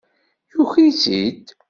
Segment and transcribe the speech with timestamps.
[0.53, 1.45] Yuker-itt-id.